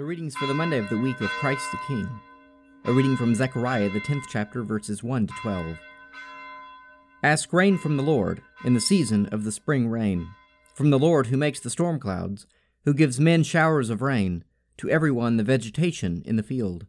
The 0.00 0.06
readings 0.06 0.34
for 0.34 0.46
the 0.46 0.54
Monday 0.54 0.78
of 0.78 0.88
the 0.88 0.96
week 0.96 1.20
of 1.20 1.28
Christ 1.28 1.70
the 1.70 1.78
King. 1.86 2.08
A 2.86 2.92
reading 2.94 3.18
from 3.18 3.34
Zechariah, 3.34 3.90
the 3.90 4.00
10th 4.00 4.22
chapter, 4.30 4.62
verses 4.62 5.02
1 5.02 5.26
to 5.26 5.34
12. 5.42 5.76
Ask 7.22 7.52
rain 7.52 7.76
from 7.76 7.98
the 7.98 8.02
Lord 8.02 8.40
in 8.64 8.72
the 8.72 8.80
season 8.80 9.26
of 9.26 9.44
the 9.44 9.52
spring 9.52 9.88
rain, 9.88 10.26
from 10.74 10.88
the 10.88 10.98
Lord 10.98 11.26
who 11.26 11.36
makes 11.36 11.60
the 11.60 11.68
storm 11.68 12.00
clouds, 12.00 12.46
who 12.86 12.94
gives 12.94 13.20
men 13.20 13.42
showers 13.42 13.90
of 13.90 14.00
rain, 14.00 14.42
to 14.78 14.88
everyone 14.88 15.36
the 15.36 15.44
vegetation 15.44 16.22
in 16.24 16.36
the 16.36 16.42
field. 16.42 16.86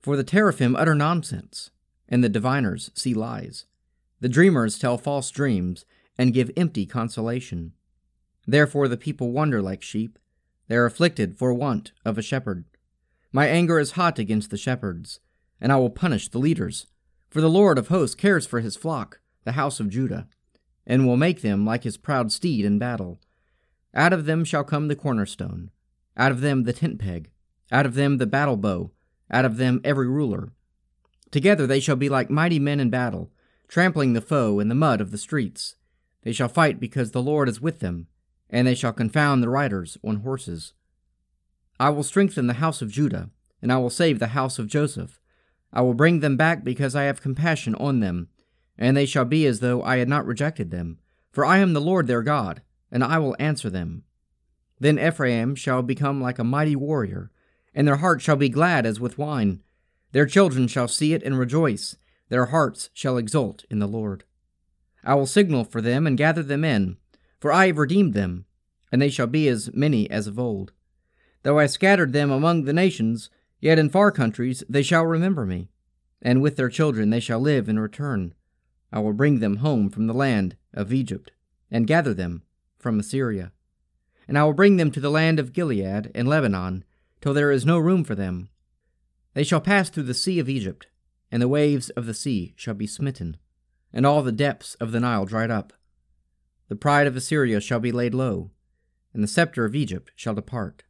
For 0.00 0.16
the 0.16 0.24
teraphim 0.24 0.74
utter 0.76 0.94
nonsense, 0.94 1.72
and 2.08 2.24
the 2.24 2.30
diviners 2.30 2.90
see 2.94 3.12
lies. 3.12 3.66
The 4.20 4.30
dreamers 4.30 4.78
tell 4.78 4.96
false 4.96 5.30
dreams, 5.30 5.84
and 6.16 6.32
give 6.32 6.50
empty 6.56 6.86
consolation. 6.86 7.74
Therefore 8.46 8.88
the 8.88 8.96
people 8.96 9.30
wander 9.30 9.60
like 9.60 9.82
sheep 9.82 10.18
they 10.68 10.76
are 10.76 10.86
afflicted 10.86 11.36
for 11.36 11.52
want 11.52 11.92
of 12.04 12.16
a 12.18 12.22
shepherd. 12.22 12.64
My 13.32 13.46
anger 13.46 13.78
is 13.78 13.92
hot 13.92 14.18
against 14.18 14.50
the 14.50 14.56
shepherds, 14.56 15.20
and 15.60 15.72
I 15.72 15.76
will 15.76 15.90
punish 15.90 16.28
the 16.28 16.38
leaders. 16.38 16.86
For 17.30 17.40
the 17.40 17.50
Lord 17.50 17.78
of 17.78 17.88
hosts 17.88 18.14
cares 18.14 18.46
for 18.46 18.60
his 18.60 18.76
flock, 18.76 19.20
the 19.44 19.52
house 19.52 19.80
of 19.80 19.90
Judah, 19.90 20.28
and 20.86 21.06
will 21.06 21.16
make 21.16 21.42
them 21.42 21.64
like 21.64 21.84
his 21.84 21.96
proud 21.96 22.32
steed 22.32 22.64
in 22.64 22.78
battle. 22.78 23.20
Out 23.94 24.12
of 24.12 24.24
them 24.24 24.44
shall 24.44 24.64
come 24.64 24.88
the 24.88 24.96
cornerstone, 24.96 25.70
out 26.16 26.32
of 26.32 26.40
them 26.40 26.64
the 26.64 26.72
tent 26.72 26.98
peg, 26.98 27.30
out 27.72 27.86
of 27.86 27.94
them 27.94 28.18
the 28.18 28.26
battle 28.26 28.56
bow, 28.56 28.90
out 29.30 29.44
of 29.44 29.56
them 29.56 29.80
every 29.84 30.08
ruler. 30.08 30.52
Together 31.30 31.66
they 31.66 31.80
shall 31.80 31.96
be 31.96 32.08
like 32.08 32.30
mighty 32.30 32.58
men 32.58 32.80
in 32.80 32.90
battle, 32.90 33.32
trampling 33.68 34.12
the 34.12 34.20
foe 34.20 34.60
in 34.60 34.68
the 34.68 34.74
mud 34.74 35.00
of 35.00 35.10
the 35.10 35.18
streets. 35.18 35.74
They 36.22 36.32
shall 36.32 36.48
fight 36.48 36.78
because 36.78 37.10
the 37.10 37.22
Lord 37.22 37.48
is 37.48 37.60
with 37.60 37.80
them 37.80 38.06
and 38.50 38.66
they 38.66 38.74
shall 38.74 38.92
confound 38.92 39.42
the 39.42 39.48
riders 39.48 39.98
on 40.04 40.16
horses. 40.16 40.72
I 41.80 41.90
will 41.90 42.02
strengthen 42.02 42.46
the 42.46 42.54
house 42.54 42.82
of 42.82 42.90
Judah, 42.90 43.30
and 43.60 43.72
I 43.72 43.78
will 43.78 43.90
save 43.90 44.18
the 44.18 44.28
house 44.28 44.58
of 44.58 44.68
Joseph. 44.68 45.20
I 45.72 45.80
will 45.80 45.94
bring 45.94 46.20
them 46.20 46.36
back 46.36 46.62
because 46.62 46.94
I 46.94 47.04
have 47.04 47.20
compassion 47.20 47.74
on 47.76 48.00
them, 48.00 48.28
and 48.78 48.96
they 48.96 49.06
shall 49.06 49.24
be 49.24 49.46
as 49.46 49.60
though 49.60 49.82
I 49.82 49.96
had 49.96 50.08
not 50.08 50.26
rejected 50.26 50.70
them. 50.70 50.98
For 51.32 51.44
I 51.44 51.58
am 51.58 51.72
the 51.72 51.80
Lord 51.80 52.06
their 52.06 52.22
God, 52.22 52.62
and 52.92 53.02
I 53.02 53.18
will 53.18 53.36
answer 53.40 53.68
them. 53.68 54.04
Then 54.78 54.98
Ephraim 54.98 55.56
shall 55.56 55.82
become 55.82 56.20
like 56.20 56.38
a 56.38 56.44
mighty 56.44 56.76
warrior, 56.76 57.30
and 57.74 57.88
their 57.88 57.96
heart 57.96 58.22
shall 58.22 58.36
be 58.36 58.48
glad 58.48 58.86
as 58.86 59.00
with 59.00 59.18
wine. 59.18 59.62
Their 60.12 60.26
children 60.26 60.68
shall 60.68 60.86
see 60.86 61.12
it 61.12 61.22
and 61.24 61.38
rejoice, 61.38 61.96
their 62.28 62.46
hearts 62.46 62.90
shall 62.94 63.16
exult 63.16 63.64
in 63.68 63.80
the 63.80 63.88
Lord. 63.88 64.24
I 65.02 65.14
will 65.14 65.26
signal 65.26 65.64
for 65.64 65.80
them 65.80 66.06
and 66.06 66.16
gather 66.16 66.42
them 66.42 66.64
in 66.64 66.98
for 67.44 67.52
I 67.52 67.66
have 67.66 67.76
redeemed 67.76 68.14
them, 68.14 68.46
and 68.90 69.02
they 69.02 69.10
shall 69.10 69.26
be 69.26 69.48
as 69.48 69.68
many 69.74 70.10
as 70.10 70.26
of 70.26 70.38
old. 70.38 70.72
Though 71.42 71.58
I 71.58 71.66
scattered 71.66 72.14
them 72.14 72.30
among 72.30 72.64
the 72.64 72.72
nations, 72.72 73.28
yet 73.60 73.78
in 73.78 73.90
far 73.90 74.10
countries 74.10 74.64
they 74.66 74.82
shall 74.82 75.04
remember 75.04 75.44
me, 75.44 75.68
and 76.22 76.40
with 76.40 76.56
their 76.56 76.70
children 76.70 77.10
they 77.10 77.20
shall 77.20 77.38
live 77.38 77.68
and 77.68 77.78
return. 77.78 78.32
I 78.90 79.00
will 79.00 79.12
bring 79.12 79.40
them 79.40 79.56
home 79.56 79.90
from 79.90 80.06
the 80.06 80.14
land 80.14 80.56
of 80.72 80.90
Egypt, 80.90 81.32
and 81.70 81.86
gather 81.86 82.14
them 82.14 82.44
from 82.78 82.98
Assyria. 82.98 83.52
And 84.26 84.38
I 84.38 84.44
will 84.44 84.54
bring 84.54 84.78
them 84.78 84.90
to 84.92 85.00
the 85.00 85.10
land 85.10 85.38
of 85.38 85.52
Gilead 85.52 86.10
and 86.14 86.26
Lebanon, 86.26 86.82
till 87.20 87.34
there 87.34 87.52
is 87.52 87.66
no 87.66 87.78
room 87.78 88.04
for 88.04 88.14
them. 88.14 88.48
They 89.34 89.44
shall 89.44 89.60
pass 89.60 89.90
through 89.90 90.04
the 90.04 90.14
sea 90.14 90.38
of 90.38 90.48
Egypt, 90.48 90.86
and 91.30 91.42
the 91.42 91.48
waves 91.48 91.90
of 91.90 92.06
the 92.06 92.14
sea 92.14 92.54
shall 92.56 92.72
be 92.72 92.86
smitten, 92.86 93.36
and 93.92 94.06
all 94.06 94.22
the 94.22 94.32
depths 94.32 94.76
of 94.76 94.92
the 94.92 95.00
Nile 95.00 95.26
dried 95.26 95.50
up. 95.50 95.74
The 96.68 96.76
pride 96.76 97.06
of 97.06 97.16
Assyria 97.16 97.60
shall 97.60 97.80
be 97.80 97.92
laid 97.92 98.14
low, 98.14 98.50
and 99.12 99.22
the 99.22 99.28
scepter 99.28 99.64
of 99.64 99.74
Egypt 99.74 100.12
shall 100.16 100.34
depart. 100.34 100.84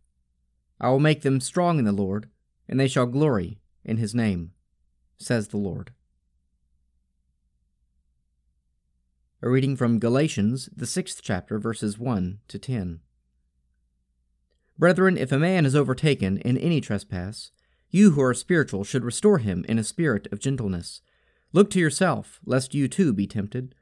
I 0.81 0.91
will 0.91 1.01
make 1.01 1.23
them 1.23 1.41
strong 1.41 1.79
in 1.79 1.85
the 1.85 1.93
Lord, 1.93 2.29
and 2.69 2.79
they 2.79 2.89
shall 2.89 3.07
glory 3.07 3.61
in 3.85 3.97
his 3.97 4.15
name, 4.15 4.53
says 5.19 5.49
the 5.49 5.57
Lord. 5.57 5.93
A 9.43 9.49
reading 9.49 9.77
from 9.77 9.99
Galatians, 9.99 10.71
the 10.75 10.87
sixth 10.87 11.21
chapter, 11.23 11.59
verses 11.59 11.99
1 11.99 12.39
to 12.49 12.59
10. 12.59 13.01
Brethren, 14.79 15.19
if 15.19 15.31
a 15.31 15.39
man 15.39 15.67
is 15.67 15.77
overtaken 15.77 16.39
in 16.39 16.57
any 16.57 16.81
trespass, 16.81 17.51
you 17.91 18.13
who 18.13 18.23
are 18.23 18.35
spiritual 18.35 18.85
should 18.85 19.05
restore 19.05 19.39
him 19.39 19.65
in 19.69 19.79
a 19.79 19.85
spirit 19.85 20.27
of 20.33 20.41
gentleness. 20.41 21.03
Look 21.53 21.71
to 21.71 21.79
yourself, 21.79 22.41
lest 22.45 22.75
you 22.75 22.89
too 22.89 23.13
be 23.13 23.27
tempted. 23.27 23.75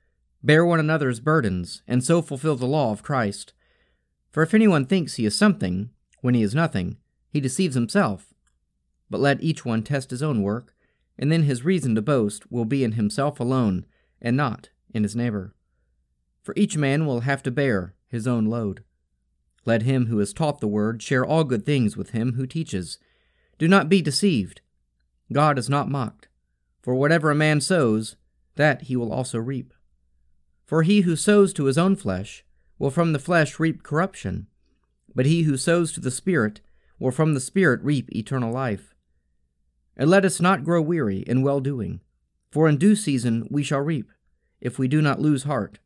Bear 0.44 0.66
one 0.66 0.80
another's 0.80 1.20
burdens, 1.20 1.82
and 1.86 2.02
so 2.02 2.20
fulfill 2.20 2.56
the 2.56 2.66
law 2.66 2.90
of 2.90 3.02
Christ. 3.02 3.52
For 4.30 4.42
if 4.42 4.54
anyone 4.54 4.86
thinks 4.86 5.14
he 5.14 5.24
is 5.24 5.36
something, 5.36 5.90
when 6.20 6.34
he 6.34 6.42
is 6.42 6.54
nothing, 6.54 6.96
he 7.28 7.40
deceives 7.40 7.74
himself. 7.74 8.34
But 9.08 9.20
let 9.20 9.42
each 9.42 9.64
one 9.64 9.82
test 9.82 10.10
his 10.10 10.22
own 10.22 10.42
work, 10.42 10.74
and 11.18 11.30
then 11.30 11.44
his 11.44 11.64
reason 11.64 11.94
to 11.94 12.02
boast 12.02 12.50
will 12.50 12.64
be 12.64 12.82
in 12.82 12.92
himself 12.92 13.38
alone, 13.38 13.86
and 14.20 14.36
not 14.36 14.70
in 14.92 15.02
his 15.04 15.14
neighbor. 15.14 15.54
For 16.42 16.54
each 16.56 16.76
man 16.76 17.06
will 17.06 17.20
have 17.20 17.42
to 17.44 17.50
bear 17.50 17.94
his 18.08 18.26
own 18.26 18.46
load. 18.46 18.82
Let 19.64 19.82
him 19.82 20.06
who 20.06 20.18
is 20.18 20.32
taught 20.32 20.60
the 20.60 20.66
word 20.66 21.02
share 21.02 21.24
all 21.24 21.44
good 21.44 21.64
things 21.64 21.96
with 21.96 22.10
him 22.10 22.32
who 22.32 22.46
teaches. 22.46 22.98
Do 23.58 23.68
not 23.68 23.88
be 23.88 24.02
deceived. 24.02 24.60
God 25.32 25.56
is 25.56 25.68
not 25.68 25.88
mocked. 25.88 26.28
For 26.82 26.96
whatever 26.96 27.30
a 27.30 27.34
man 27.34 27.60
sows, 27.60 28.16
that 28.56 28.82
he 28.82 28.96
will 28.96 29.12
also 29.12 29.38
reap. 29.38 29.72
For 30.64 30.82
he 30.82 31.02
who 31.02 31.16
sows 31.16 31.52
to 31.54 31.64
his 31.64 31.78
own 31.78 31.96
flesh 31.96 32.44
will 32.78 32.90
from 32.90 33.12
the 33.12 33.18
flesh 33.18 33.58
reap 33.58 33.82
corruption, 33.82 34.46
but 35.14 35.26
he 35.26 35.42
who 35.42 35.56
sows 35.56 35.92
to 35.92 36.00
the 36.00 36.10
Spirit 36.10 36.60
will 36.98 37.10
from 37.10 37.34
the 37.34 37.40
Spirit 37.40 37.82
reap 37.82 38.14
eternal 38.14 38.52
life. 38.52 38.94
And 39.96 40.08
let 40.08 40.24
us 40.24 40.40
not 40.40 40.64
grow 40.64 40.80
weary 40.80 41.20
in 41.20 41.42
well 41.42 41.60
doing, 41.60 42.00
for 42.50 42.68
in 42.68 42.78
due 42.78 42.96
season 42.96 43.46
we 43.50 43.62
shall 43.62 43.80
reap, 43.80 44.10
if 44.60 44.78
we 44.78 44.88
do 44.88 45.02
not 45.02 45.20
lose 45.20 45.42
heart. 45.42 45.78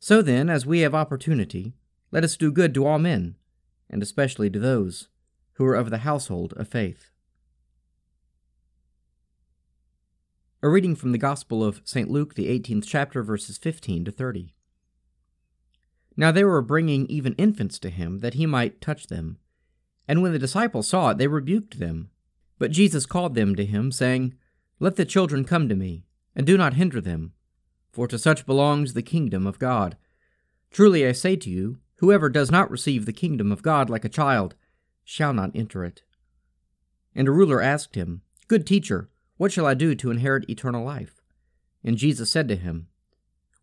So 0.00 0.22
then, 0.22 0.48
as 0.48 0.66
we 0.66 0.80
have 0.80 0.94
opportunity, 0.94 1.74
let 2.10 2.24
us 2.24 2.36
do 2.36 2.50
good 2.50 2.72
to 2.74 2.86
all 2.86 2.98
men, 2.98 3.36
and 3.90 4.02
especially 4.02 4.48
to 4.50 4.58
those 4.58 5.08
who 5.54 5.64
are 5.66 5.74
of 5.74 5.90
the 5.90 5.98
household 5.98 6.54
of 6.56 6.68
faith. 6.68 7.07
A 10.60 10.68
reading 10.68 10.96
from 10.96 11.12
the 11.12 11.18
Gospel 11.18 11.62
of 11.62 11.82
St. 11.84 12.10
Luke, 12.10 12.34
the 12.34 12.48
18th 12.48 12.84
chapter, 12.84 13.22
verses 13.22 13.58
15 13.58 14.06
to 14.06 14.10
30. 14.10 14.56
Now 16.16 16.32
they 16.32 16.42
were 16.42 16.62
bringing 16.62 17.06
even 17.06 17.34
infants 17.34 17.78
to 17.78 17.90
him, 17.90 18.18
that 18.18 18.34
he 18.34 18.44
might 18.44 18.80
touch 18.80 19.06
them. 19.06 19.38
And 20.08 20.20
when 20.20 20.32
the 20.32 20.38
disciples 20.38 20.88
saw 20.88 21.10
it, 21.10 21.18
they 21.18 21.28
rebuked 21.28 21.78
them. 21.78 22.10
But 22.58 22.72
Jesus 22.72 23.06
called 23.06 23.36
them 23.36 23.54
to 23.54 23.64
him, 23.64 23.92
saying, 23.92 24.34
Let 24.80 24.96
the 24.96 25.04
children 25.04 25.44
come 25.44 25.68
to 25.68 25.76
me, 25.76 26.06
and 26.34 26.44
do 26.44 26.58
not 26.58 26.74
hinder 26.74 27.00
them, 27.00 27.34
for 27.92 28.08
to 28.08 28.18
such 28.18 28.44
belongs 28.44 28.94
the 28.94 29.02
kingdom 29.02 29.46
of 29.46 29.60
God. 29.60 29.96
Truly 30.72 31.06
I 31.06 31.12
say 31.12 31.36
to 31.36 31.48
you, 31.48 31.78
whoever 31.98 32.28
does 32.28 32.50
not 32.50 32.68
receive 32.68 33.06
the 33.06 33.12
kingdom 33.12 33.52
of 33.52 33.62
God 33.62 33.88
like 33.88 34.04
a 34.04 34.08
child 34.08 34.56
shall 35.04 35.32
not 35.32 35.52
enter 35.54 35.84
it. 35.84 36.02
And 37.14 37.28
a 37.28 37.30
ruler 37.30 37.62
asked 37.62 37.94
him, 37.94 38.22
Good 38.48 38.66
teacher, 38.66 39.08
what 39.38 39.52
shall 39.52 39.66
I 39.66 39.74
do 39.74 39.94
to 39.94 40.10
inherit 40.10 40.50
eternal 40.50 40.84
life? 40.84 41.22
And 41.82 41.96
Jesus 41.96 42.30
said 42.30 42.48
to 42.48 42.56
him, 42.56 42.88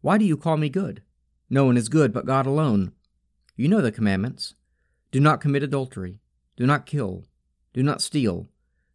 Why 0.02 0.18
do 0.18 0.26
you 0.26 0.38
call 0.38 0.58
me 0.58 0.70
good? 0.70 1.04
No 1.50 1.66
one 1.66 1.78
is 1.78 1.90
good 1.90 2.12
but 2.12 2.26
God 2.26 2.46
alone. 2.46 2.94
You 3.56 3.68
know 3.68 3.82
the 3.82 3.92
commandments 3.92 4.56
do 5.12 5.20
not 5.20 5.40
commit 5.40 5.64
adultery, 5.64 6.20
do 6.58 6.66
not 6.66 6.86
kill, 6.86 7.24
do 7.74 7.84
not 7.84 8.02
steal, 8.02 8.50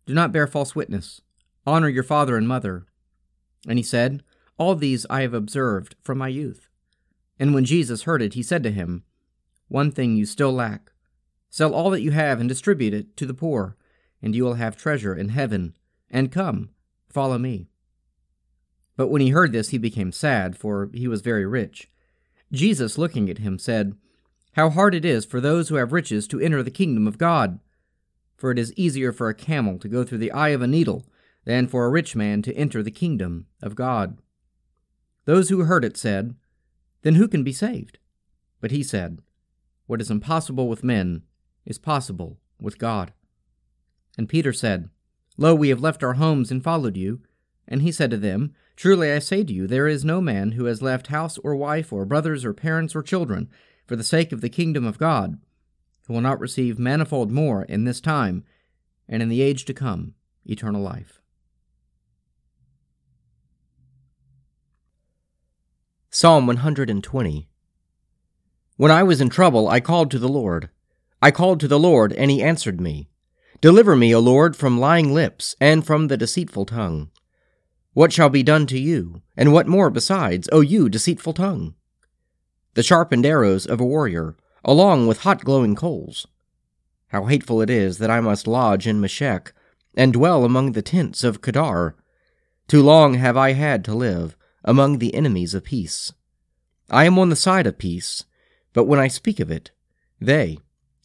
do 0.04 0.12
not 0.12 0.32
bear 0.32 0.46
false 0.46 0.74
witness, 0.74 1.20
honor 1.66 1.88
your 1.88 2.02
father 2.02 2.36
and 2.36 2.48
mother. 2.48 2.86
And 3.68 3.78
he 3.78 3.82
said, 3.82 4.22
All 4.58 4.74
these 4.74 5.06
I 5.08 5.20
have 5.22 5.34
observed 5.34 5.96
from 6.02 6.18
my 6.18 6.28
youth. 6.28 6.68
And 7.38 7.54
when 7.54 7.64
Jesus 7.64 8.02
heard 8.02 8.20
it, 8.20 8.34
he 8.34 8.42
said 8.42 8.62
to 8.64 8.70
him, 8.70 9.04
One 9.68 9.90
thing 9.90 10.16
you 10.16 10.26
still 10.26 10.52
lack. 10.52 10.92
Sell 11.50 11.74
all 11.74 11.90
that 11.90 12.02
you 12.02 12.10
have 12.10 12.40
and 12.40 12.48
distribute 12.48 12.94
it 12.94 13.16
to 13.18 13.26
the 13.26 13.34
poor, 13.34 13.76
and 14.22 14.34
you 14.34 14.44
will 14.44 14.54
have 14.54 14.76
treasure 14.76 15.14
in 15.14 15.30
heaven 15.30 15.74
and 16.10 16.32
come, 16.32 16.70
follow 17.08 17.38
me. 17.38 17.68
But 18.96 19.08
when 19.08 19.22
he 19.22 19.30
heard 19.30 19.52
this, 19.52 19.70
he 19.70 19.78
became 19.78 20.12
sad, 20.12 20.56
for 20.56 20.90
he 20.92 21.08
was 21.08 21.20
very 21.20 21.46
rich. 21.46 21.90
Jesus, 22.52 22.98
looking 22.98 23.30
at 23.30 23.38
him, 23.38 23.58
said, 23.58 23.94
How 24.52 24.70
hard 24.70 24.94
it 24.94 25.04
is 25.04 25.24
for 25.24 25.40
those 25.40 25.68
who 25.68 25.76
have 25.76 25.92
riches 25.92 26.26
to 26.28 26.40
enter 26.40 26.62
the 26.62 26.70
kingdom 26.70 27.06
of 27.06 27.18
God! 27.18 27.60
For 28.36 28.50
it 28.50 28.58
is 28.58 28.74
easier 28.74 29.12
for 29.12 29.28
a 29.28 29.34
camel 29.34 29.78
to 29.78 29.88
go 29.88 30.02
through 30.02 30.18
the 30.18 30.32
eye 30.32 30.48
of 30.48 30.62
a 30.62 30.66
needle 30.66 31.06
than 31.44 31.66
for 31.66 31.84
a 31.84 31.90
rich 31.90 32.16
man 32.16 32.42
to 32.42 32.54
enter 32.54 32.82
the 32.82 32.90
kingdom 32.90 33.46
of 33.62 33.74
God. 33.74 34.18
Those 35.24 35.48
who 35.48 35.64
heard 35.64 35.84
it 35.84 35.96
said, 35.96 36.34
Then 37.02 37.14
who 37.14 37.28
can 37.28 37.44
be 37.44 37.52
saved? 37.52 37.98
But 38.60 38.70
he 38.70 38.82
said, 38.82 39.20
What 39.86 40.00
is 40.00 40.10
impossible 40.10 40.68
with 40.68 40.84
men 40.84 41.22
is 41.64 41.78
possible 41.78 42.38
with 42.60 42.78
God. 42.78 43.12
And 44.18 44.28
Peter 44.28 44.52
said, 44.52 44.90
Lo, 45.40 45.54
we 45.54 45.70
have 45.70 45.80
left 45.80 46.04
our 46.04 46.14
homes 46.14 46.50
and 46.50 46.62
followed 46.62 46.98
you. 46.98 47.22
And 47.66 47.80
he 47.80 47.90
said 47.90 48.10
to 48.10 48.18
them, 48.18 48.52
Truly 48.76 49.10
I 49.10 49.20
say 49.20 49.42
to 49.42 49.52
you, 49.52 49.66
there 49.66 49.88
is 49.88 50.04
no 50.04 50.20
man 50.20 50.52
who 50.52 50.66
has 50.66 50.82
left 50.82 51.06
house 51.06 51.38
or 51.38 51.56
wife 51.56 51.92
or 51.92 52.04
brothers 52.04 52.44
or 52.44 52.52
parents 52.52 52.94
or 52.94 53.02
children 53.02 53.48
for 53.86 53.96
the 53.96 54.04
sake 54.04 54.32
of 54.32 54.42
the 54.42 54.50
kingdom 54.50 54.84
of 54.84 54.98
God, 54.98 55.38
who 56.06 56.12
will 56.12 56.20
not 56.20 56.40
receive 56.40 56.78
manifold 56.78 57.30
more 57.32 57.62
in 57.62 57.84
this 57.84 58.02
time, 58.02 58.44
and 59.08 59.22
in 59.22 59.30
the 59.30 59.40
age 59.40 59.64
to 59.64 59.74
come, 59.74 60.14
eternal 60.44 60.82
life. 60.82 61.22
Psalm 66.10 66.46
120 66.46 67.48
When 68.76 68.90
I 68.90 69.02
was 69.02 69.20
in 69.22 69.30
trouble, 69.30 69.68
I 69.68 69.80
called 69.80 70.10
to 70.10 70.18
the 70.18 70.28
Lord. 70.28 70.68
I 71.22 71.30
called 71.30 71.60
to 71.60 71.68
the 71.68 71.78
Lord, 71.78 72.12
and 72.12 72.30
he 72.30 72.42
answered 72.42 72.80
me. 72.80 73.09
Deliver 73.60 73.94
me, 73.94 74.14
O 74.14 74.20
Lord, 74.20 74.56
from 74.56 74.80
lying 74.80 75.12
lips, 75.12 75.54
and 75.60 75.86
from 75.86 76.08
the 76.08 76.16
deceitful 76.16 76.64
tongue. 76.64 77.10
What 77.92 78.12
shall 78.12 78.30
be 78.30 78.42
done 78.42 78.66
to 78.68 78.78
you, 78.78 79.20
and 79.36 79.52
what 79.52 79.66
more 79.66 79.90
besides, 79.90 80.48
O 80.50 80.60
you 80.60 80.88
deceitful 80.88 81.34
tongue? 81.34 81.74
The 82.72 82.82
sharpened 82.82 83.26
arrows 83.26 83.66
of 83.66 83.78
a 83.78 83.84
warrior, 83.84 84.34
along 84.64 85.08
with 85.08 85.20
hot 85.20 85.44
glowing 85.44 85.74
coals. 85.74 86.26
How 87.08 87.26
hateful 87.26 87.60
it 87.60 87.68
is 87.68 87.98
that 87.98 88.10
I 88.10 88.20
must 88.20 88.46
lodge 88.46 88.86
in 88.86 89.00
Meshech, 89.00 89.52
and 89.94 90.14
dwell 90.14 90.44
among 90.44 90.72
the 90.72 90.82
tents 90.82 91.22
of 91.22 91.42
Kedar. 91.42 91.96
Too 92.66 92.82
long 92.82 93.14
have 93.14 93.36
I 93.36 93.52
had 93.52 93.84
to 93.86 93.94
live 93.94 94.36
among 94.64 94.98
the 94.98 95.14
enemies 95.14 95.52
of 95.52 95.64
peace. 95.64 96.12
I 96.88 97.04
am 97.04 97.18
on 97.18 97.28
the 97.28 97.36
side 97.36 97.66
of 97.66 97.76
peace, 97.76 98.24
but 98.72 98.84
when 98.84 99.00
I 99.00 99.08
speak 99.08 99.38
of 99.38 99.50
it, 99.50 99.70
they 100.18 100.60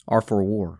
are 0.07 0.21
for 0.21 0.41
war. 0.41 0.79